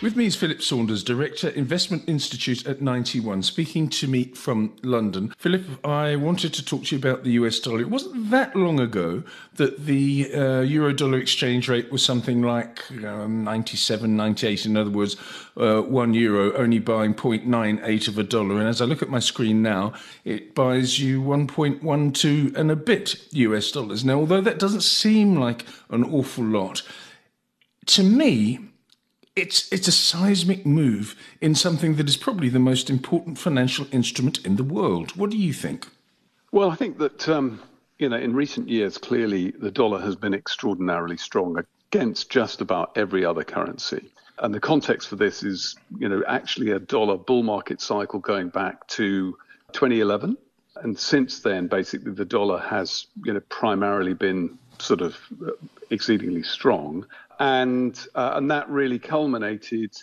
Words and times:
With 0.00 0.14
me 0.14 0.26
is 0.26 0.36
Philip 0.36 0.62
Saunders, 0.62 1.02
Director, 1.02 1.48
Investment 1.48 2.04
Institute 2.06 2.64
at 2.68 2.80
Ninety 2.80 3.18
One, 3.18 3.42
speaking 3.42 3.88
to 3.88 4.06
me 4.06 4.26
from 4.26 4.76
London. 4.84 5.34
Philip, 5.38 5.64
I 5.84 6.14
wanted 6.14 6.54
to 6.54 6.64
talk 6.64 6.84
to 6.84 6.94
you 6.94 7.00
about 7.00 7.24
the 7.24 7.32
US 7.32 7.58
dollar. 7.58 7.80
It 7.80 7.90
wasn't 7.90 8.30
that 8.30 8.54
long 8.54 8.78
ago 8.78 9.24
that 9.54 9.86
the 9.86 10.32
uh, 10.32 10.60
euro 10.60 10.92
dollar 10.92 11.18
exchange 11.18 11.68
rate 11.68 11.90
was 11.90 12.04
something 12.04 12.42
like 12.42 12.88
um, 13.04 13.42
97, 13.42 14.16
98. 14.16 14.66
In 14.66 14.76
other 14.76 14.90
words, 14.90 15.16
uh, 15.56 15.80
one 15.80 16.14
euro 16.14 16.56
only 16.56 16.78
buying 16.78 17.12
0.98 17.12 18.06
of 18.06 18.18
a 18.18 18.22
dollar. 18.22 18.60
And 18.60 18.68
as 18.68 18.80
I 18.80 18.84
look 18.84 19.02
at 19.02 19.10
my 19.10 19.18
screen 19.18 19.62
now, 19.62 19.94
it 20.24 20.54
buys 20.54 21.00
you 21.00 21.20
1.12 21.20 22.54
and 22.56 22.70
a 22.70 22.76
bit 22.76 23.16
US 23.32 23.72
dollars. 23.72 24.04
Now, 24.04 24.20
although 24.20 24.42
that 24.42 24.60
doesn't 24.60 24.82
seem 24.82 25.34
like 25.34 25.64
an 25.90 26.04
awful 26.04 26.44
lot, 26.44 26.82
to 27.86 28.04
me, 28.04 28.67
it's 29.38 29.72
it's 29.72 29.88
a 29.88 29.92
seismic 29.92 30.66
move 30.66 31.14
in 31.40 31.54
something 31.54 31.96
that 31.96 32.08
is 32.08 32.16
probably 32.16 32.48
the 32.48 32.58
most 32.58 32.90
important 32.90 33.38
financial 33.38 33.86
instrument 33.92 34.44
in 34.44 34.56
the 34.56 34.64
world. 34.64 35.16
What 35.16 35.30
do 35.30 35.36
you 35.36 35.52
think? 35.52 35.86
Well, 36.50 36.70
I 36.70 36.74
think 36.74 36.98
that 36.98 37.28
um, 37.28 37.62
you 37.98 38.08
know 38.08 38.16
in 38.16 38.34
recent 38.34 38.68
years, 38.68 38.98
clearly 38.98 39.52
the 39.52 39.70
dollar 39.70 40.00
has 40.00 40.16
been 40.16 40.34
extraordinarily 40.34 41.16
strong 41.16 41.56
against 41.90 42.30
just 42.30 42.60
about 42.60 42.96
every 42.96 43.24
other 43.24 43.44
currency. 43.44 44.10
And 44.40 44.54
the 44.54 44.60
context 44.60 45.08
for 45.08 45.16
this 45.16 45.42
is, 45.42 45.74
you 45.98 46.08
know, 46.08 46.22
actually 46.28 46.70
a 46.70 46.78
dollar 46.78 47.16
bull 47.16 47.42
market 47.42 47.80
cycle 47.80 48.20
going 48.20 48.50
back 48.50 48.86
to 48.88 49.36
2011. 49.72 50.36
And 50.76 50.96
since 50.96 51.40
then, 51.40 51.66
basically, 51.66 52.12
the 52.12 52.24
dollar 52.24 52.58
has, 52.60 53.06
you 53.24 53.32
know, 53.32 53.40
primarily 53.48 54.14
been 54.14 54.56
sort 54.80 55.00
of 55.00 55.16
uh, 55.46 55.50
exceedingly 55.90 56.42
strong 56.42 57.06
and 57.38 58.06
uh, 58.14 58.32
and 58.34 58.50
that 58.50 58.68
really 58.68 58.98
culminated 58.98 59.96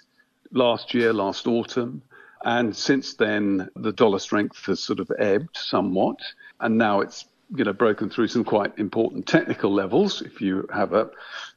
last 0.51 0.93
year, 0.93 1.13
last 1.13 1.47
autumn. 1.47 2.01
And 2.43 2.75
since 2.75 3.15
then, 3.15 3.69
the 3.75 3.91
dollar 3.91 4.19
strength 4.19 4.65
has 4.65 4.79
sort 4.79 4.99
of 4.99 5.11
ebbed 5.17 5.57
somewhat, 5.57 6.19
and 6.59 6.77
now 6.77 7.01
it's 7.01 7.25
you 7.55 7.63
know 7.63 7.73
broken 7.73 8.09
through 8.09 8.27
some 8.27 8.43
quite 8.43 8.77
important 8.77 9.27
technical 9.27 9.73
levels. 9.73 10.21
If 10.21 10.41
you 10.41 10.67
have 10.73 10.93
a 10.93 11.09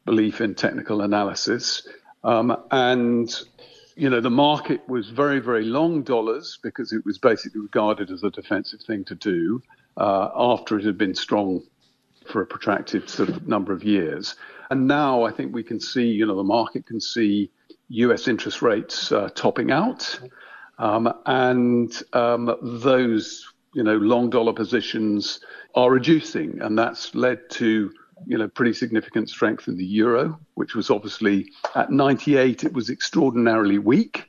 belief 0.04 0.40
in 0.40 0.54
technical 0.54 1.02
analysis, 1.02 1.86
um, 2.24 2.56
and 2.70 3.32
you 3.96 4.10
know 4.10 4.20
the 4.20 4.30
market 4.30 4.88
was 4.88 5.10
very 5.10 5.40
very 5.40 5.64
long 5.64 6.02
dollars 6.02 6.58
because 6.62 6.92
it 6.92 7.04
was 7.04 7.18
basically 7.18 7.60
regarded 7.60 8.10
as 8.10 8.22
a 8.22 8.30
defensive 8.30 8.80
thing 8.80 9.04
to 9.04 9.14
do 9.14 9.62
uh, 9.96 10.30
after 10.34 10.78
it 10.78 10.84
had 10.84 10.96
been 10.96 11.14
strong 11.14 11.62
for 12.28 12.42
a 12.42 12.46
protracted 12.46 13.08
sort 13.08 13.28
of 13.28 13.48
number 13.48 13.72
of 13.72 13.82
years. 13.82 14.36
And 14.70 14.86
now 14.86 15.22
I 15.24 15.30
think 15.30 15.54
we 15.54 15.62
can 15.62 15.80
see, 15.80 16.06
you 16.06 16.26
know, 16.26 16.36
the 16.36 16.44
market 16.44 16.86
can 16.86 17.00
see 17.00 17.50
US 17.88 18.28
interest 18.28 18.62
rates 18.62 19.10
uh, 19.12 19.30
topping 19.34 19.70
out. 19.70 20.20
Um, 20.78 21.12
and 21.26 21.90
um, 22.12 22.54
those, 22.62 23.52
you 23.74 23.82
know, 23.82 23.96
long 23.96 24.30
dollar 24.30 24.52
positions 24.52 25.40
are 25.74 25.90
reducing. 25.90 26.60
And 26.60 26.78
that's 26.78 27.14
led 27.14 27.48
to, 27.50 27.92
you 28.26 28.38
know, 28.38 28.48
pretty 28.48 28.74
significant 28.74 29.30
strength 29.30 29.68
in 29.68 29.76
the 29.76 29.86
euro, 29.86 30.38
which 30.54 30.74
was 30.74 30.90
obviously 30.90 31.50
at 31.74 31.90
98, 31.90 32.64
it 32.64 32.72
was 32.72 32.90
extraordinarily 32.90 33.78
weak. 33.78 34.28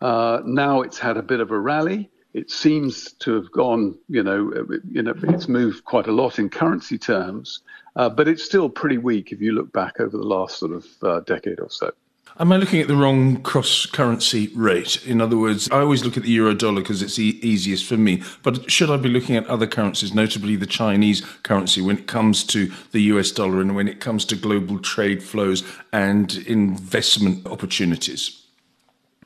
Uh, 0.00 0.40
now 0.44 0.82
it's 0.82 0.98
had 0.98 1.16
a 1.16 1.22
bit 1.22 1.40
of 1.40 1.50
a 1.50 1.58
rally. 1.58 2.10
It 2.32 2.50
seems 2.50 3.12
to 3.14 3.34
have 3.34 3.50
gone, 3.50 3.98
you 4.08 4.22
know, 4.22 4.52
you 4.88 5.02
know, 5.02 5.14
it's 5.24 5.48
moved 5.48 5.84
quite 5.84 6.06
a 6.06 6.12
lot 6.12 6.38
in 6.38 6.48
currency 6.48 6.98
terms. 6.98 7.60
Uh, 7.96 8.08
but 8.08 8.28
it's 8.28 8.44
still 8.44 8.68
pretty 8.68 8.98
weak 8.98 9.32
if 9.32 9.40
you 9.40 9.52
look 9.52 9.72
back 9.72 9.98
over 10.00 10.16
the 10.16 10.22
last 10.22 10.58
sort 10.58 10.72
of 10.72 10.86
uh, 11.02 11.20
decade 11.20 11.60
or 11.60 11.70
so. 11.70 11.90
Am 12.38 12.52
I 12.52 12.56
looking 12.56 12.80
at 12.80 12.88
the 12.88 12.96
wrong 12.96 13.42
cross 13.42 13.84
currency 13.84 14.50
rate? 14.54 15.06
In 15.06 15.20
other 15.20 15.36
words, 15.36 15.68
I 15.70 15.80
always 15.80 16.04
look 16.04 16.16
at 16.16 16.22
the 16.22 16.30
euro 16.30 16.54
dollar 16.54 16.80
because 16.80 17.02
it's 17.02 17.18
e- 17.18 17.38
easiest 17.42 17.84
for 17.84 17.96
me. 17.96 18.22
But 18.42 18.70
should 18.70 18.88
I 18.88 18.96
be 18.96 19.10
looking 19.10 19.36
at 19.36 19.46
other 19.46 19.66
currencies, 19.66 20.14
notably 20.14 20.56
the 20.56 20.66
Chinese 20.66 21.20
currency, 21.42 21.82
when 21.82 21.98
it 21.98 22.06
comes 22.06 22.44
to 22.44 22.72
the 22.92 23.02
US 23.02 23.30
dollar 23.30 23.60
and 23.60 23.74
when 23.74 23.88
it 23.88 24.00
comes 24.00 24.24
to 24.26 24.36
global 24.36 24.78
trade 24.78 25.22
flows 25.22 25.64
and 25.92 26.34
investment 26.46 27.46
opportunities? 27.46 28.39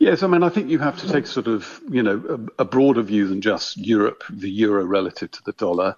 Yes, 0.01 0.25
I 0.25 0.27
mean, 0.27 0.43
I 0.43 0.49
think 0.49 0.71
you 0.71 0.81
have 0.81 1.01
to 1.03 1.09
take 1.09 1.25
sort 1.27 1.47
of, 1.47 1.81
you 1.89 2.03
know, 2.03 2.49
a, 2.59 2.63
a, 2.63 2.65
broader 2.65 3.01
view 3.01 3.29
than 3.29 3.41
just 3.41 3.77
Europe, 3.77 4.25
the 4.29 4.51
euro 4.51 4.85
relative 4.85 5.31
to 5.31 5.43
the 5.45 5.53
dollar. 5.53 5.95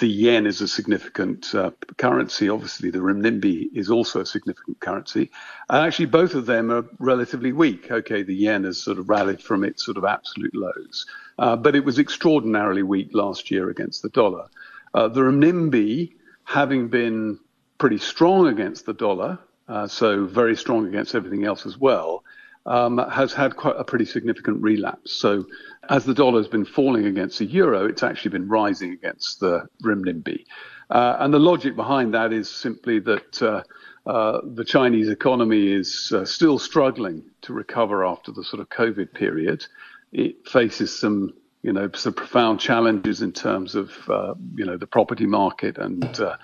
The 0.00 0.08
yen 0.08 0.44
is 0.44 0.60
a 0.60 0.66
significant 0.66 1.54
uh, 1.54 1.70
currency. 1.98 2.48
Obviously, 2.48 2.90
the 2.90 2.98
renminbi 2.98 3.68
is 3.72 3.90
also 3.90 4.20
a 4.20 4.26
significant 4.26 4.80
currency. 4.80 5.30
And 5.70 5.86
actually, 5.86 6.06
both 6.06 6.34
of 6.34 6.46
them 6.46 6.72
are 6.72 6.84
relatively 6.98 7.52
weak. 7.52 7.92
Okay, 7.92 8.24
the 8.24 8.34
yen 8.34 8.64
has 8.64 8.78
sort 8.78 8.98
of 8.98 9.08
rallied 9.08 9.40
from 9.40 9.62
its 9.62 9.84
sort 9.84 9.98
of 9.98 10.04
absolute 10.04 10.54
lows, 10.56 11.06
uh, 11.38 11.54
but 11.54 11.76
it 11.76 11.84
was 11.84 12.00
extraordinarily 12.00 12.82
weak 12.82 13.10
last 13.14 13.52
year 13.52 13.70
against 13.70 14.02
the 14.02 14.08
dollar. 14.08 14.46
Uh, 14.94 15.06
the 15.06 15.20
renminbi, 15.20 16.12
having 16.42 16.88
been 16.88 17.38
pretty 17.78 17.98
strong 17.98 18.48
against 18.48 18.84
the 18.84 18.94
dollar, 18.94 19.38
uh, 19.68 19.86
so 19.86 20.24
very 20.24 20.56
strong 20.56 20.88
against 20.88 21.14
everything 21.14 21.44
else 21.44 21.66
as 21.66 21.78
well, 21.78 22.24
um, 22.68 22.98
has 23.10 23.32
had 23.32 23.56
quite 23.56 23.76
a 23.76 23.84
pretty 23.84 24.04
significant 24.04 24.62
relapse. 24.62 25.12
So, 25.12 25.46
as 25.88 26.04
the 26.04 26.14
dollar 26.14 26.38
has 26.38 26.48
been 26.48 26.66
falling 26.66 27.06
against 27.06 27.38
the 27.38 27.46
euro, 27.46 27.86
it's 27.86 28.02
actually 28.02 28.30
been 28.32 28.48
rising 28.48 28.92
against 28.92 29.40
the 29.40 29.66
renminbi. 29.82 30.44
Uh, 30.90 31.16
and 31.18 31.32
the 31.32 31.38
logic 31.38 31.76
behind 31.76 32.14
that 32.14 32.32
is 32.32 32.48
simply 32.48 32.98
that 33.00 33.42
uh, 33.42 33.62
uh, 34.06 34.40
the 34.44 34.64
Chinese 34.64 35.08
economy 35.08 35.72
is 35.72 36.12
uh, 36.14 36.24
still 36.24 36.58
struggling 36.58 37.22
to 37.42 37.52
recover 37.52 38.06
after 38.06 38.32
the 38.32 38.44
sort 38.44 38.60
of 38.60 38.68
COVID 38.68 39.12
period. 39.14 39.66
It 40.12 40.46
faces 40.48 40.98
some, 40.98 41.32
you 41.62 41.72
know, 41.72 41.90
some 41.94 42.12
profound 42.12 42.60
challenges 42.60 43.22
in 43.22 43.32
terms 43.32 43.74
of, 43.74 43.90
uh, 44.08 44.34
you 44.54 44.64
know, 44.64 44.76
the 44.76 44.86
property 44.86 45.26
market 45.26 45.78
and 45.78 46.04
uh, 46.20 46.36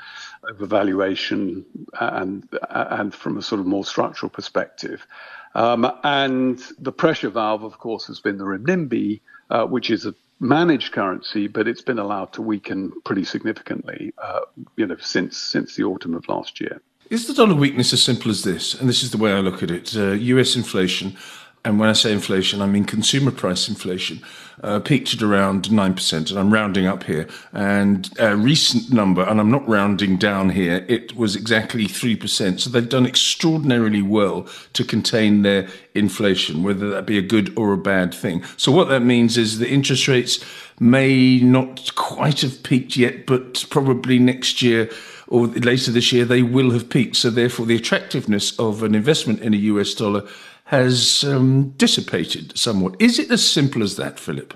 overvaluation 0.53 1.65
and 2.00 2.49
and 2.71 3.15
from 3.15 3.38
a 3.38 3.43
sort 3.43 3.60
of 3.60 3.66
more 3.66 3.84
structural 3.84 4.31
perspective. 4.31 5.06
Um, 5.55 5.91
and 6.03 6.59
the 6.78 6.93
pressure 6.93 7.31
valve, 7.31 7.62
of 7.62 7.78
course, 7.78 8.06
has 8.09 8.21
been 8.21 8.38
the 8.38 8.44
renminbi, 8.44 9.21
uh, 9.50 9.65
which 9.66 9.91
is 9.91 10.05
a 10.05 10.15
managed 10.41 10.93
currency, 10.93 11.47
but 11.47 11.69
it's 11.69 11.82
been 11.82 11.99
allowed 11.99 12.32
to 12.32 12.43
weaken 12.43 12.93
pretty 13.05 13.25
significantly, 13.25 14.12
uh, 14.19 14.41
you 14.77 14.87
know, 14.87 14.97
since 14.99 15.37
since 15.37 15.77
the 15.77 15.84
autumn 15.84 16.15
of 16.15 16.28
last 16.28 16.61
year. 16.61 16.81
Is 17.11 17.26
the 17.26 17.34
dollar 17.34 17.55
weakness 17.55 17.93
as 17.93 18.03
simple 18.03 18.31
as 18.31 18.43
this? 18.43 18.75
And 18.75 18.88
this 18.88 19.03
is 19.03 19.11
the 19.11 19.19
way 19.19 19.32
I 19.32 19.41
look 19.41 19.62
at 19.62 19.71
it: 19.71 19.97
uh, 19.97 20.12
U.S. 20.12 20.56
inflation 20.56 21.16
and 21.64 21.80
when 21.80 21.88
I 21.88 21.94
say 21.94 22.12
inflation, 22.12 22.60
I 22.60 22.66
mean 22.66 22.84
consumer 22.84 23.30
price 23.30 23.69
inflation, 23.69 24.20
uh, 24.62 24.80
peaked 24.80 25.14
at 25.14 25.22
around 25.22 25.64
9%, 25.64 26.30
and 26.30 26.38
I'm 26.38 26.52
rounding 26.52 26.86
up 26.86 27.04
here. 27.04 27.26
And 27.54 28.10
a 28.19 28.36
recent 28.36 28.92
number, 28.92 29.22
and 29.22 29.41
I'm 29.41 29.50
not 29.50 29.66
rounding 29.66 30.19
down 30.19 30.50
here, 30.50 30.84
it 30.88 31.16
was 31.16 31.34
exactly 31.34 31.86
3%. 31.86 32.60
So 32.60 32.69
they've 32.69 32.86
done 32.86 33.06
extraordinarily 33.06 34.02
well 34.02 34.47
to 34.75 34.84
contain 34.84 35.41
their 35.41 35.66
inflation, 35.94 36.62
whether 36.62 36.91
that 36.91 37.06
be 37.06 37.16
a 37.16 37.22
good 37.22 37.56
or 37.56 37.72
a 37.72 37.78
bad 37.78 38.12
thing. 38.12 38.44
So 38.58 38.70
what 38.70 38.91
that 38.91 39.00
means 39.00 39.38
is 39.38 39.58
the 39.58 39.70
interest 39.70 40.06
rates 40.06 40.44
may 40.78 41.41
not 41.41 41.94
quite 41.94 42.42
have 42.42 42.62
peaked 42.62 42.98
yet, 42.98 43.25
but 43.25 43.64
probably 43.70 44.19
next 44.19 44.60
year 44.60 44.91
or 45.28 45.46
later 45.46 45.91
this 45.91 46.12
year 46.12 46.26
they 46.26 46.42
will 46.42 46.72
have 46.72 46.91
peaked. 46.91 47.16
So 47.16 47.31
therefore, 47.31 47.64
the 47.64 47.76
attractiveness 47.76 48.58
of 48.58 48.82
an 48.82 48.94
investment 48.94 49.41
in 49.41 49.54
a 49.54 49.58
US 49.58 49.94
dollar 49.94 50.28
has 50.74 51.22
um, 51.22 51.70
dissipated 51.76 52.58
somewhat. 52.58 52.96
Is 52.98 53.20
it 53.20 53.30
as 53.30 53.48
simple 53.48 53.80
as 53.82 53.94
that, 53.94 54.18
Philip? 54.18 54.54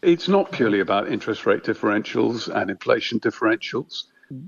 It's 0.00 0.28
not 0.28 0.52
purely 0.52 0.78
about 0.78 1.10
interest 1.10 1.44
rate 1.44 1.64
differentials 1.64 2.48
and 2.54 2.70
inflation 2.70 3.18
differentials. 3.18 4.04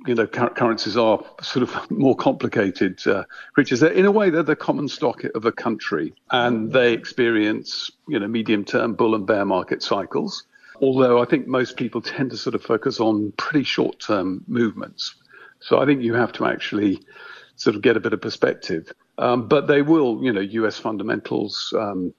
You 0.06 0.14
know, 0.14 0.28
currencies 0.28 0.96
are 0.96 1.20
sort 1.42 1.64
of 1.64 1.90
more 2.04 2.14
complicated 2.14 3.04
uh, 3.06 3.24
creatures. 3.52 3.82
In 3.82 4.06
a 4.06 4.12
way, 4.12 4.30
they're 4.30 4.44
the 4.44 4.54
common 4.54 4.86
stock 4.86 5.24
of 5.34 5.44
a 5.44 5.50
country, 5.50 6.14
and 6.30 6.72
they 6.72 6.92
experience, 6.92 7.90
you 8.06 8.20
know, 8.20 8.28
medium-term 8.28 8.94
bull 8.94 9.16
and 9.16 9.26
bear 9.26 9.44
market 9.44 9.82
cycles. 9.82 10.44
Although 10.80 11.20
I 11.20 11.24
think 11.24 11.48
most 11.48 11.76
people 11.76 12.00
tend 12.00 12.30
to 12.30 12.36
sort 12.36 12.54
of 12.54 12.62
focus 12.62 13.00
on 13.00 13.32
pretty 13.32 13.64
short-term 13.64 14.44
movements. 14.46 15.16
So 15.58 15.80
I 15.80 15.84
think 15.84 16.02
you 16.02 16.14
have 16.14 16.32
to 16.34 16.46
actually 16.46 17.00
sort 17.56 17.74
of 17.74 17.82
get 17.82 17.96
a 17.96 18.00
bit 18.00 18.12
of 18.12 18.20
perspective. 18.20 18.92
Um, 19.18 19.48
but 19.48 19.66
they 19.66 19.82
will, 19.82 20.22
you 20.22 20.32
know, 20.32 20.40
U.S. 20.40 20.78
fundamentals. 20.78 21.72
Um, 21.76 22.14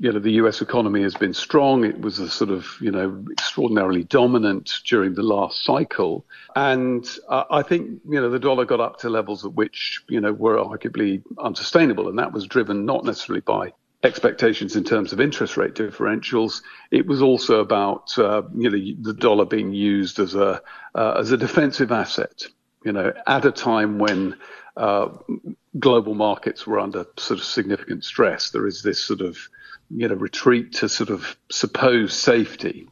you 0.00 0.10
know, 0.10 0.18
the 0.18 0.32
U.S. 0.32 0.62
economy 0.62 1.02
has 1.02 1.14
been 1.14 1.34
strong. 1.34 1.84
It 1.84 2.00
was 2.00 2.18
a 2.18 2.30
sort 2.30 2.48
of, 2.48 2.66
you 2.80 2.90
know, 2.90 3.22
extraordinarily 3.30 4.04
dominant 4.04 4.72
during 4.86 5.14
the 5.14 5.22
last 5.22 5.62
cycle, 5.62 6.24
and 6.56 7.06
uh, 7.28 7.44
I 7.50 7.62
think, 7.62 8.00
you 8.08 8.18
know, 8.18 8.30
the 8.30 8.38
dollar 8.38 8.64
got 8.64 8.80
up 8.80 8.98
to 9.00 9.10
levels 9.10 9.44
at 9.44 9.52
which, 9.52 10.02
you 10.08 10.18
know, 10.18 10.32
were 10.32 10.56
arguably 10.56 11.22
unsustainable, 11.38 12.08
and 12.08 12.18
that 12.18 12.32
was 12.32 12.46
driven 12.46 12.86
not 12.86 13.04
necessarily 13.04 13.42
by 13.42 13.74
expectations 14.02 14.74
in 14.74 14.84
terms 14.84 15.12
of 15.12 15.20
interest 15.20 15.58
rate 15.58 15.74
differentials. 15.74 16.62
It 16.90 17.06
was 17.06 17.20
also 17.20 17.60
about, 17.60 18.18
uh, 18.18 18.42
you 18.56 18.70
know, 18.70 18.94
the 19.02 19.12
dollar 19.12 19.44
being 19.44 19.74
used 19.74 20.18
as 20.18 20.34
a 20.34 20.62
uh, 20.94 21.16
as 21.18 21.30
a 21.30 21.36
defensive 21.36 21.92
asset. 21.92 22.44
You 22.84 22.92
know, 22.92 23.12
at 23.26 23.44
a 23.44 23.52
time 23.52 23.98
when 23.98 24.38
uh, 24.78 25.08
global 25.80 26.14
markets 26.14 26.66
were 26.66 26.78
under 26.78 27.06
sort 27.16 27.40
of 27.40 27.44
significant 27.44 28.04
stress, 28.04 28.50
there 28.50 28.66
is 28.66 28.82
this 28.82 29.02
sort 29.02 29.20
of 29.20 29.38
you 29.90 30.08
know 30.08 30.14
retreat 30.14 30.72
to 30.74 30.88
sort 30.88 31.10
of 31.10 31.36
supposed 31.50 32.12
safety. 32.12 32.88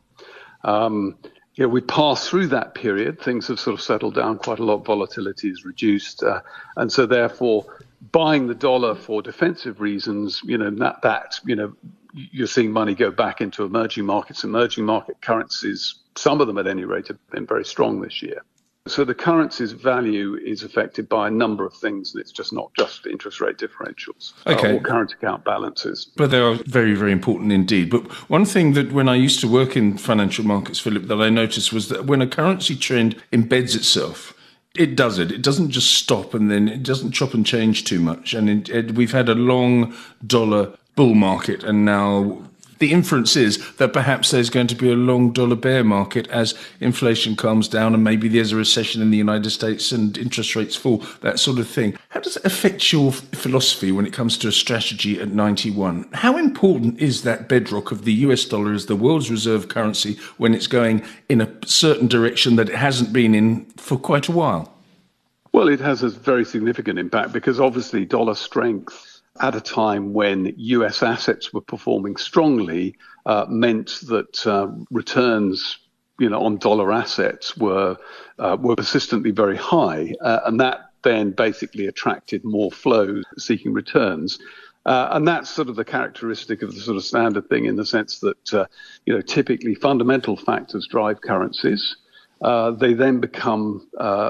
Um, 0.64 1.16
you 1.54 1.64
know, 1.64 1.68
we 1.68 1.80
passed 1.80 2.30
through 2.30 2.48
that 2.48 2.74
period. 2.74 3.20
Things 3.20 3.48
have 3.48 3.58
sort 3.58 3.74
of 3.74 3.80
settled 3.80 4.14
down 4.14 4.38
quite 4.38 4.60
a 4.60 4.64
lot. 4.64 4.84
Volatility 4.84 5.50
is 5.50 5.64
reduced, 5.64 6.22
uh, 6.22 6.40
and 6.76 6.90
so 6.90 7.04
therefore, 7.04 7.66
buying 8.12 8.46
the 8.46 8.54
dollar 8.54 8.94
for 8.94 9.22
defensive 9.22 9.80
reasons, 9.80 10.40
you 10.44 10.56
know, 10.56 10.70
that, 10.70 11.02
that 11.02 11.40
you 11.44 11.56
know, 11.56 11.74
you're 12.12 12.46
seeing 12.46 12.70
money 12.70 12.94
go 12.94 13.10
back 13.10 13.40
into 13.40 13.64
emerging 13.64 14.06
markets. 14.06 14.44
Emerging 14.44 14.84
market 14.84 15.20
currencies, 15.20 15.96
some 16.16 16.40
of 16.40 16.46
them 16.46 16.58
at 16.58 16.68
any 16.68 16.84
rate, 16.84 17.08
have 17.08 17.18
been 17.30 17.46
very 17.46 17.64
strong 17.64 18.00
this 18.00 18.22
year. 18.22 18.42
So 18.88 19.04
the 19.04 19.14
currency's 19.14 19.72
value 19.72 20.36
is 20.36 20.62
affected 20.62 21.08
by 21.08 21.28
a 21.28 21.30
number 21.30 21.64
of 21.64 21.74
things, 21.74 22.14
and 22.14 22.20
it's 22.20 22.32
just 22.32 22.52
not 22.52 22.72
just 22.74 23.06
interest 23.06 23.40
rate 23.40 23.58
differentials 23.58 24.32
okay. 24.46 24.72
uh, 24.72 24.76
or 24.76 24.80
current 24.80 25.12
account 25.12 25.44
balances. 25.44 26.10
But 26.16 26.30
they 26.30 26.40
are 26.40 26.54
very, 26.66 26.94
very 26.94 27.12
important 27.12 27.52
indeed. 27.52 27.90
But 27.90 28.10
one 28.28 28.44
thing 28.44 28.72
that 28.72 28.92
when 28.92 29.08
I 29.08 29.14
used 29.14 29.40
to 29.40 29.48
work 29.48 29.76
in 29.76 29.98
financial 29.98 30.44
markets, 30.44 30.78
Philip, 30.78 31.06
that 31.08 31.20
I 31.20 31.28
noticed 31.28 31.72
was 31.72 31.88
that 31.88 32.06
when 32.06 32.22
a 32.22 32.26
currency 32.26 32.74
trend 32.76 33.22
embeds 33.32 33.76
itself, 33.76 34.34
it 34.74 34.96
does 34.96 35.18
it. 35.18 35.32
It 35.32 35.42
doesn't 35.42 35.70
just 35.70 35.92
stop 35.92 36.34
and 36.34 36.50
then 36.50 36.68
it 36.68 36.82
doesn't 36.82 37.12
chop 37.12 37.34
and 37.34 37.44
change 37.44 37.84
too 37.84 38.00
much. 38.00 38.32
And 38.32 38.48
it, 38.48 38.68
it, 38.68 38.94
we've 38.94 39.12
had 39.12 39.28
a 39.28 39.34
long 39.34 39.94
dollar 40.26 40.72
bull 40.94 41.14
market, 41.14 41.62
and 41.62 41.84
now 41.84 42.42
the 42.78 42.92
inference 42.92 43.36
is 43.36 43.58
that 43.76 43.92
perhaps 43.92 44.30
there's 44.30 44.50
going 44.50 44.66
to 44.68 44.74
be 44.74 44.90
a 44.90 44.96
long 44.96 45.32
dollar 45.32 45.56
bear 45.56 45.84
market 45.84 46.28
as 46.28 46.54
inflation 46.80 47.36
calms 47.36 47.68
down 47.68 47.94
and 47.94 48.04
maybe 48.04 48.28
there's 48.28 48.52
a 48.52 48.56
recession 48.56 49.02
in 49.02 49.10
the 49.10 49.16
United 49.16 49.50
States 49.50 49.92
and 49.92 50.16
interest 50.16 50.54
rates 50.54 50.76
fall, 50.76 50.98
that 51.20 51.38
sort 51.38 51.58
of 51.58 51.68
thing. 51.68 51.96
How 52.10 52.20
does 52.20 52.36
it 52.36 52.44
affect 52.44 52.92
your 52.92 53.12
philosophy 53.12 53.92
when 53.92 54.06
it 54.06 54.12
comes 54.12 54.38
to 54.38 54.48
a 54.48 54.52
strategy 54.52 55.20
at 55.20 55.28
Ninety 55.28 55.70
One? 55.70 56.08
How 56.12 56.36
important 56.36 57.00
is 57.00 57.22
that 57.22 57.48
bedrock 57.48 57.90
of 57.90 58.04
the 58.04 58.12
US 58.14 58.44
dollar 58.44 58.72
as 58.72 58.86
the 58.86 58.96
world's 58.96 59.30
reserve 59.30 59.68
currency 59.68 60.18
when 60.36 60.54
it's 60.54 60.66
going 60.66 61.04
in 61.28 61.40
a 61.40 61.52
certain 61.66 62.06
direction 62.06 62.56
that 62.56 62.68
it 62.68 62.76
hasn't 62.76 63.12
been 63.12 63.34
in 63.34 63.64
for 63.76 63.98
quite 63.98 64.28
a 64.28 64.32
while? 64.32 64.72
Well, 65.52 65.68
it 65.68 65.80
has 65.80 66.02
a 66.02 66.10
very 66.10 66.44
significant 66.44 66.98
impact 66.98 67.32
because 67.32 67.58
obviously 67.58 68.04
dollar 68.04 68.34
strength 68.34 69.07
at 69.40 69.54
a 69.54 69.60
time 69.60 70.12
when 70.12 70.52
US 70.56 71.02
assets 71.02 71.52
were 71.52 71.60
performing 71.60 72.16
strongly 72.16 72.96
uh, 73.26 73.46
meant 73.48 74.00
that 74.06 74.46
uh, 74.46 74.68
returns 74.90 75.78
you 76.18 76.28
know, 76.28 76.42
on 76.42 76.56
dollar 76.56 76.92
assets 76.92 77.56
were 77.56 77.96
uh, 78.38 78.56
were 78.60 78.74
persistently 78.74 79.30
very 79.30 79.56
high, 79.56 80.14
uh, 80.20 80.40
and 80.46 80.60
that 80.60 80.90
then 81.02 81.30
basically 81.30 81.86
attracted 81.86 82.44
more 82.44 82.72
flows 82.72 83.24
seeking 83.36 83.72
returns. 83.72 84.38
Uh, 84.84 85.10
and 85.12 85.28
that's 85.28 85.50
sort 85.50 85.68
of 85.68 85.76
the 85.76 85.84
characteristic 85.84 86.62
of 86.62 86.74
the 86.74 86.80
sort 86.80 86.96
of 86.96 87.04
standard 87.04 87.48
thing 87.48 87.66
in 87.66 87.76
the 87.76 87.84
sense 87.84 88.20
that, 88.20 88.54
uh, 88.54 88.64
you 89.04 89.12
know, 89.12 89.20
typically 89.20 89.74
fundamental 89.74 90.36
factors 90.36 90.88
drive 90.88 91.20
currencies. 91.20 91.96
they 92.80 92.94
then 92.94 93.20
become 93.20 93.86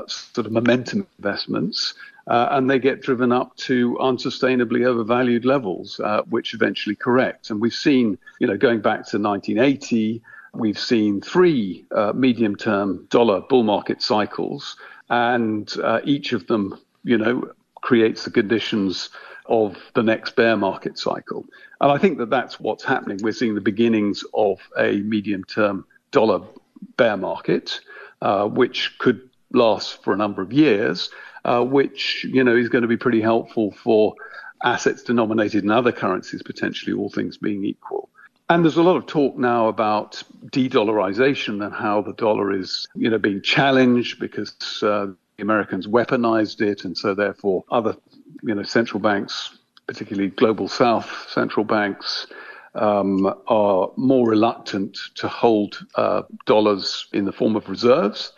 sort 0.09 0.47
of 0.47 0.53
momentum 0.53 1.07
investments 1.19 1.95
uh, 2.29 2.49
and 2.53 2.69
they 2.69 2.79
get 2.79 3.01
driven 3.01 3.33
up 3.33 3.57
to 3.57 3.97
unsustainably 4.01 4.87
overvalued 4.87 5.45
levels, 5.45 5.99
uh, 6.01 6.23
which 6.29 6.55
eventually 6.55 6.95
correct. 6.95 7.51
And 7.51 7.61
we've 7.61 7.75
seen, 7.75 8.19
you 8.39 8.47
know, 8.47 8.57
going 8.57 8.81
back 8.81 9.07
to 9.09 9.19
1980, 9.19 10.23
we've 10.53 10.79
seen 10.79 11.23
three 11.23 11.87
uh, 11.91 12.13
medium-term 12.15 13.07
dollar 13.09 13.41
bull 13.41 13.63
market 13.63 14.03
cycles, 14.03 14.77
and 15.09 15.73
uh, 15.83 16.01
each 16.05 16.33
of 16.35 16.47
them, 16.47 16.79
you 17.03 17.17
know, 17.17 17.51
creates 17.81 18.25
the 18.25 18.31
conditions 18.31 19.09
of 19.47 19.79
the 19.95 20.03
next 20.03 20.37
bear 20.37 20.57
market 20.57 20.99
cycle. 20.99 21.47
And 21.81 21.91
I 21.91 21.97
think 21.97 22.19
that 22.19 22.29
that's 22.29 22.61
what's 22.61 22.85
happening. 22.85 23.19
We're 23.23 23.33
seeing 23.33 23.55
the 23.55 23.63
beginnings 23.63 24.23
of 24.35 24.61
a 24.77 24.99
medium-term 24.99 25.87
dollar 26.11 26.43
bear 26.99 27.17
market, 27.17 27.81
uh, 28.21 28.47
which 28.47 28.99
could 28.99 29.31
last 29.55 30.03
for 30.05 30.13
a 30.13 30.17
number 30.17 30.43
of 30.43 30.53
years 30.53 31.09
uh, 31.49 31.65
which 31.65 32.25
you 32.25 32.45
know 32.45 32.55
is 32.55 32.69
going 32.69 32.83
to 32.83 32.89
be 32.89 32.97
pretty 32.97 33.23
helpful 33.23 33.73
for 33.73 34.15
assets 34.65 35.03
denominated 35.03 35.65
in 35.65 35.71
other 35.71 35.93
currencies, 35.93 36.43
potentially 36.43 36.93
all 36.93 37.09
things 37.09 37.39
being 37.39 37.65
equal. 37.65 38.11
And 38.51 38.65
there's 38.65 38.77
a 38.77 38.83
lot 38.83 38.97
of 38.97 39.07
talk 39.07 39.37
now 39.37 39.69
about 39.69 40.23
de-dollarization 40.51 41.65
and 41.65 41.75
how 41.75 42.03
the 42.03 42.15
dollar 42.15 42.53
is, 42.53 42.87
you 42.95 43.11
know, 43.11 43.19
being 43.19 43.43
challenged 43.43 44.19
because 44.19 44.55
uh, 44.83 45.07
the 45.37 45.43
Americans 45.43 45.87
weaponized 45.87 46.61
it, 46.61 46.85
and 46.85 46.97
so 46.97 47.15
therefore 47.15 47.65
other, 47.71 47.97
you 48.43 48.55
know, 48.55 48.63
central 48.63 49.01
banks, 49.01 49.59
particularly 49.87 50.29
global 50.29 50.69
South 50.69 51.11
central 51.31 51.65
banks, 51.65 52.27
um, 52.75 53.33
are 53.47 53.91
more 53.97 54.29
reluctant 54.29 54.99
to 55.15 55.29
hold 55.29 55.87
uh, 55.95 56.23
dollars 56.45 57.07
in 57.13 57.25
the 57.25 57.33
form 57.33 57.57
of 57.57 57.69
reserves. 57.69 58.33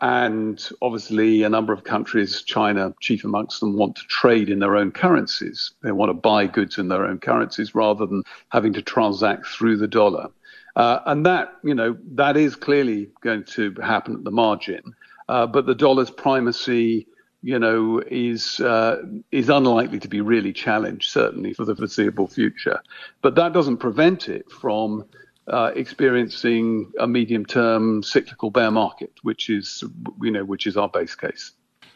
And 0.00 0.66
obviously, 0.80 1.42
a 1.42 1.48
number 1.48 1.72
of 1.72 1.84
countries, 1.84 2.42
China 2.42 2.94
chief 3.00 3.24
amongst 3.24 3.60
them, 3.60 3.76
want 3.76 3.96
to 3.96 4.02
trade 4.08 4.48
in 4.48 4.58
their 4.58 4.76
own 4.76 4.92
currencies. 4.92 5.72
They 5.82 5.92
want 5.92 6.10
to 6.10 6.14
buy 6.14 6.46
goods 6.46 6.78
in 6.78 6.88
their 6.88 7.04
own 7.04 7.18
currencies 7.18 7.74
rather 7.74 8.06
than 8.06 8.22
having 8.50 8.72
to 8.74 8.82
transact 8.82 9.46
through 9.46 9.78
the 9.78 9.88
dollar. 9.88 10.28
Uh, 10.76 11.00
and 11.06 11.26
that, 11.26 11.54
you 11.64 11.74
know, 11.74 11.96
that 12.12 12.36
is 12.36 12.54
clearly 12.54 13.10
going 13.20 13.42
to 13.42 13.74
happen 13.82 14.14
at 14.14 14.24
the 14.24 14.30
margin. 14.30 14.94
Uh, 15.28 15.46
but 15.46 15.66
the 15.66 15.74
dollar's 15.74 16.10
primacy, 16.10 17.06
you 17.42 17.58
know, 17.58 18.00
is 18.06 18.60
uh, 18.60 19.02
is 19.32 19.48
unlikely 19.48 19.98
to 19.98 20.08
be 20.08 20.20
really 20.20 20.52
challenged, 20.52 21.10
certainly 21.10 21.52
for 21.52 21.64
the 21.64 21.74
foreseeable 21.74 22.28
future. 22.28 22.80
But 23.22 23.34
that 23.34 23.52
doesn't 23.52 23.78
prevent 23.78 24.28
it 24.28 24.50
from 24.50 25.04
uh, 25.48 25.72
experiencing 25.74 26.92
a 26.98 27.06
medium-term 27.06 28.02
cyclical 28.02 28.50
bear 28.50 28.70
market, 28.70 29.12
which 29.22 29.50
is 29.50 29.84
you 30.20 30.30
know 30.30 30.44
which 30.44 30.66
is 30.66 30.76
our 30.76 30.88
base 30.88 31.14
case. 31.14 31.52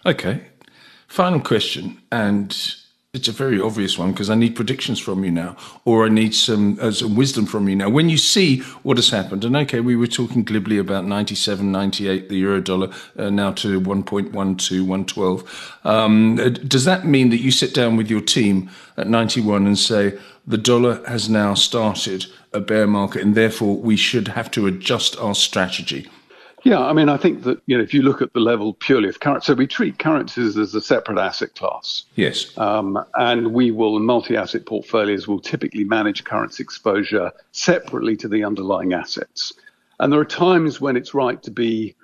Okay. 0.07 0.43
Final 1.09 1.41
question, 1.41 2.01
and 2.11 2.57
it's 3.15 3.29
a 3.29 3.33
very 3.33 3.61
obvious 3.61 3.99
one 3.99 4.13
because 4.13 4.31
I 4.31 4.35
need 4.35 4.57
predictions 4.57 4.99
from 4.99 5.23
you 5.23 5.31
now, 5.31 5.55
or 5.85 6.07
I 6.07 6.09
need 6.09 6.35
some, 6.35 6.79
uh, 6.81 6.91
some 6.91 7.15
wisdom 7.15 7.45
from 7.45 7.69
you 7.69 7.77
now. 7.77 7.91
When 7.91 8.09
you 8.09 8.17
see 8.17 8.61
what 8.85 8.97
has 8.97 9.11
happened, 9.11 9.45
and 9.45 9.55
okay, 9.55 9.81
we 9.81 9.97
were 9.97 10.07
talking 10.07 10.43
glibly 10.43 10.79
about 10.79 11.05
97, 11.05 11.71
98, 11.71 12.31
the 12.31 12.37
euro 12.37 12.63
dollar 12.63 12.89
uh, 13.19 13.29
now 13.29 13.53
to 13.53 13.79
1.12, 13.83 14.33
112. 14.33 15.79
Um, 15.85 16.37
does 16.37 16.87
that 16.87 17.05
mean 17.05 17.29
that 17.29 17.43
you 17.43 17.51
sit 17.51 17.75
down 17.75 17.97
with 17.99 18.09
your 18.09 18.23
team 18.23 18.71
at 18.97 19.09
Ninety 19.09 19.43
One 19.43 19.67
and 19.67 19.79
say, 19.79 20.19
the 20.47 20.57
dollar 20.57 21.07
has 21.07 21.29
now 21.29 21.53
started 21.53 22.25
a 22.55 22.61
bear 22.61 22.87
market, 22.87 23.23
and 23.23 23.35
therefore 23.35 23.77
we 23.77 23.97
should 23.97 24.29
have 24.29 24.51
to 24.53 24.67
adjust 24.67 25.19
our 25.19 25.35
strategy. 25.35 26.09
Yeah, 26.65 26.81
I 26.81 26.93
mean, 26.93 27.09
I 27.09 27.17
think 27.17 27.43
that 27.43 27.61
you 27.67 27.77
know 27.77 27.83
if 27.83 27.93
you 27.93 28.03
look 28.03 28.23
at 28.23 28.33
the 28.35 28.41
level 28.41 28.75
purely 28.75 29.09
of 29.09 29.19
currency, 29.19 29.47
so 29.47 29.55
we 29.55 29.67
treat 29.67 29.99
currencies 29.99 30.57
as 30.57 30.75
a 30.75 30.81
separate 30.81 31.19
asset 31.19 31.55
class. 31.57 32.05
Yes, 32.15 32.57
um, 32.57 33.05
and 33.15 33.53
we 33.53 33.73
will 33.73 33.99
multi-asset 33.99 34.67
portfolios 34.67 35.27
will 35.27 35.41
typically 35.41 35.85
manage 35.85 36.25
currency 36.25 36.63
exposure 36.63 37.33
separately 37.51 38.17
to 38.19 38.29
the 38.29 38.45
underlying 38.45 38.93
assets. 38.93 39.53
And 39.99 40.13
there 40.13 40.21
are 40.21 40.25
times 40.25 40.81
when 40.81 40.97
it's 40.97 41.15
right 41.15 41.43
to 41.43 41.51
be, 41.51 41.95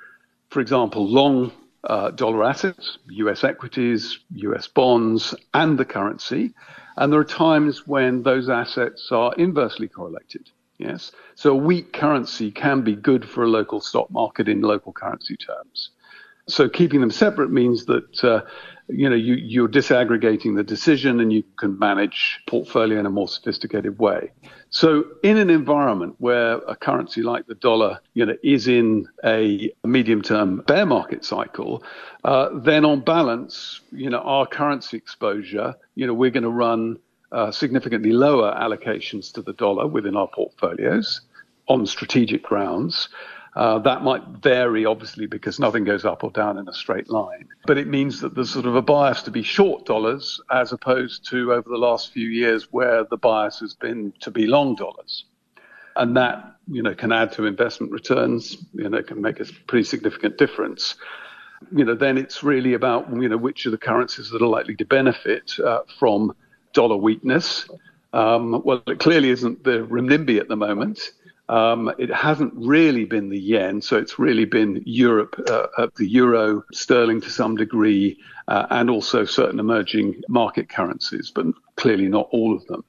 for 0.50 0.60
example, 0.60 1.06
long 1.06 1.52
uh, 1.84 2.10
dollar 2.10 2.44
assets, 2.44 2.98
U.S. 3.10 3.44
equities, 3.44 4.18
U.S. 4.34 4.66
bonds, 4.66 5.34
and 5.54 5.78
the 5.78 5.84
currency. 5.84 6.52
And 6.98 7.12
there 7.12 7.20
are 7.20 7.24
times 7.24 7.86
when 7.86 8.24
those 8.24 8.48
assets 8.48 9.10
are 9.12 9.32
inversely 9.34 9.86
correlated. 9.86 10.50
Yes. 10.78 11.12
So 11.36 11.52
a 11.52 11.56
weak 11.56 11.92
currency 11.92 12.50
can 12.50 12.82
be 12.82 12.96
good 12.96 13.24
for 13.28 13.44
a 13.44 13.48
local 13.48 13.80
stock 13.80 14.10
market 14.10 14.48
in 14.48 14.62
local 14.62 14.92
currency 14.92 15.36
terms. 15.36 15.90
So 16.48 16.68
keeping 16.68 17.00
them 17.00 17.10
separate 17.10 17.50
means 17.50 17.84
that 17.86 18.24
uh, 18.24 18.40
you 18.88 19.08
know 19.08 19.16
you, 19.16 19.34
you're 19.34 19.68
disaggregating 19.68 20.56
the 20.56 20.64
decision 20.64 21.20
and 21.20 21.32
you 21.32 21.44
can 21.58 21.78
manage 21.78 22.40
portfolio 22.46 22.98
in 22.98 23.06
a 23.06 23.10
more 23.10 23.28
sophisticated 23.28 23.98
way. 23.98 24.30
So 24.70 25.04
in 25.22 25.38
an 25.38 25.50
environment 25.50 26.16
where 26.18 26.56
a 26.68 26.76
currency 26.76 27.22
like 27.22 27.46
the 27.46 27.54
dollar, 27.54 28.00
you 28.14 28.26
know, 28.26 28.36
is 28.42 28.68
in 28.68 29.06
a 29.24 29.72
medium-term 29.84 30.62
bear 30.66 30.84
market 30.84 31.24
cycle, 31.24 31.82
uh, 32.24 32.50
then 32.52 32.84
on 32.84 33.00
balance, 33.00 33.80
you 33.92 34.10
know, 34.10 34.18
our 34.18 34.46
currency 34.46 34.96
exposure, 34.96 35.74
you 35.94 36.06
know, 36.06 36.12
we're 36.12 36.30
going 36.30 36.42
to 36.42 36.50
run 36.50 36.98
uh, 37.32 37.50
significantly 37.50 38.12
lower 38.12 38.52
allocations 38.52 39.32
to 39.32 39.42
the 39.42 39.54
dollar 39.54 39.86
within 39.86 40.16
our 40.16 40.28
portfolios 40.28 41.22
on 41.68 41.86
strategic 41.86 42.42
grounds. 42.42 43.08
Uh, 43.58 43.78
that 43.80 44.04
might 44.04 44.22
vary, 44.40 44.86
obviously, 44.86 45.26
because 45.26 45.58
nothing 45.58 45.82
goes 45.82 46.04
up 46.04 46.22
or 46.22 46.30
down 46.30 46.58
in 46.58 46.68
a 46.68 46.72
straight 46.72 47.10
line. 47.10 47.48
But 47.66 47.76
it 47.76 47.88
means 47.88 48.20
that 48.20 48.36
there's 48.36 48.50
sort 48.50 48.66
of 48.66 48.76
a 48.76 48.82
bias 48.82 49.22
to 49.22 49.32
be 49.32 49.42
short 49.42 49.84
dollars 49.84 50.40
as 50.48 50.72
opposed 50.72 51.28
to 51.30 51.52
over 51.52 51.68
the 51.68 51.76
last 51.88 52.12
few 52.12 52.28
years 52.28 52.68
where 52.70 53.02
the 53.02 53.16
bias 53.16 53.58
has 53.58 53.74
been 53.74 54.12
to 54.20 54.30
be 54.30 54.46
long 54.46 54.76
dollars. 54.76 55.24
And 55.96 56.16
that, 56.16 56.36
you 56.68 56.82
know, 56.84 56.94
can 56.94 57.10
add 57.10 57.32
to 57.32 57.46
investment 57.46 57.90
returns, 57.92 58.56
you 58.74 58.88
know, 58.88 59.02
can 59.02 59.20
make 59.20 59.40
a 59.40 59.46
pretty 59.66 59.82
significant 59.84 60.38
difference. 60.38 60.94
you 61.72 61.84
know, 61.84 61.94
then 61.94 62.18
it's 62.18 62.42
really 62.42 62.74
about, 62.74 63.10
you 63.12 63.28
know, 63.28 63.36
which 63.36 63.66
are 63.66 63.70
the 63.70 63.78
currencies 63.78 64.30
that 64.30 64.42
are 64.42 64.46
likely 64.48 64.76
to 64.76 64.84
benefit 64.84 65.52
uh, 65.64 65.80
from 65.98 66.34
dollar 66.72 66.96
weakness. 66.96 67.68
Um, 68.12 68.62
well, 68.64 68.82
it 68.86 68.98
clearly 69.00 69.30
isn't 69.30 69.64
the 69.64 69.86
renminbi 69.86 70.38
at 70.38 70.48
the 70.48 70.56
moment. 70.56 71.10
Um, 71.48 71.90
it 71.98 72.12
hasn't 72.12 72.52
really 72.54 73.06
been 73.06 73.30
the 73.30 73.38
yen, 73.38 73.80
so 73.80 73.96
it's 73.96 74.18
really 74.18 74.44
been 74.44 74.82
Europe, 74.84 75.42
uh, 75.48 75.86
the 75.96 76.06
euro, 76.06 76.62
sterling 76.72 77.22
to 77.22 77.30
some 77.30 77.56
degree, 77.56 78.18
uh, 78.48 78.66
and 78.70 78.90
also 78.90 79.24
certain 79.24 79.58
emerging 79.58 80.20
market 80.28 80.68
currencies, 80.68 81.32
but 81.34 81.46
clearly 81.76 82.08
not 82.08 82.28
all 82.32 82.54
of 82.54 82.66
them. 82.66 82.84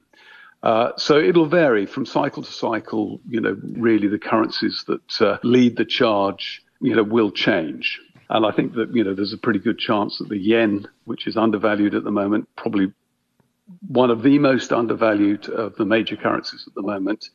Uh, 0.62 0.92
so 0.96 1.18
it'll 1.18 1.46
vary 1.46 1.86
from 1.86 2.04
cycle 2.04 2.42
to 2.42 2.52
cycle. 2.52 3.20
You 3.28 3.40
know, 3.40 3.56
really 3.62 4.08
the 4.08 4.18
currencies 4.18 4.84
that 4.88 5.22
uh, 5.22 5.38
lead 5.42 5.76
the 5.76 5.86
charge, 5.86 6.62
you 6.80 6.94
know, 6.94 7.02
will 7.02 7.30
change. 7.30 7.98
And 8.28 8.44
I 8.44 8.52
think 8.52 8.74
that, 8.74 8.94
you 8.94 9.02
know, 9.02 9.14
there's 9.14 9.32
a 9.32 9.38
pretty 9.38 9.58
good 9.58 9.78
chance 9.78 10.18
that 10.18 10.28
the 10.28 10.38
yen, 10.38 10.86
which 11.04 11.26
is 11.26 11.36
undervalued 11.36 11.94
at 11.94 12.04
the 12.04 12.12
moment, 12.12 12.48
probably 12.56 12.92
one 13.88 14.10
of 14.10 14.22
the 14.22 14.38
most 14.38 14.72
undervalued 14.72 15.48
of 15.48 15.76
the 15.76 15.84
major 15.84 16.16
currencies 16.16 16.64
at 16.66 16.74
the 16.74 16.82
moment, 16.82 17.30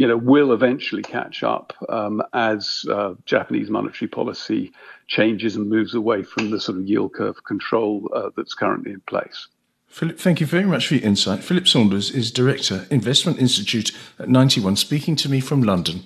you 0.00 0.08
know, 0.08 0.16
will 0.16 0.54
eventually 0.54 1.02
catch 1.02 1.42
up 1.42 1.74
um, 1.90 2.22
as 2.32 2.86
uh, 2.90 3.12
Japanese 3.26 3.68
monetary 3.68 4.08
policy 4.08 4.72
changes 5.08 5.56
and 5.56 5.68
moves 5.68 5.94
away 5.94 6.22
from 6.22 6.50
the 6.50 6.58
sort 6.58 6.78
of 6.78 6.86
yield 6.86 7.12
curve 7.12 7.44
control 7.44 8.10
uh, 8.16 8.30
that's 8.34 8.54
currently 8.54 8.92
in 8.92 9.00
place. 9.00 9.48
Philip, 9.88 10.18
thank 10.18 10.40
you 10.40 10.46
very 10.46 10.64
much 10.64 10.86
for 10.86 10.94
your 10.94 11.04
insight. 11.04 11.44
Philip 11.44 11.68
Saunders 11.68 12.10
is 12.10 12.32
Director, 12.32 12.86
Investment 12.90 13.38
Institute 13.38 13.92
at 14.18 14.30
Ninety 14.30 14.58
One, 14.58 14.74
speaking 14.74 15.16
to 15.16 15.28
me 15.28 15.38
from 15.38 15.62
London. 15.62 16.04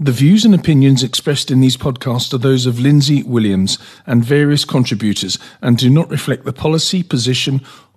The 0.00 0.12
views 0.12 0.44
and 0.44 0.54
opinions 0.54 1.02
expressed 1.02 1.50
in 1.50 1.60
these 1.60 1.78
podcasts 1.78 2.32
are 2.34 2.38
those 2.38 2.66
of 2.66 2.78
Lindsay 2.78 3.22
Williams 3.22 3.78
and 4.06 4.22
various 4.22 4.64
contributors 4.64 5.38
and 5.62 5.78
do 5.78 5.90
not 5.90 6.10
reflect 6.10 6.44
the 6.44 6.52
policy, 6.52 7.02
position, 7.02 7.62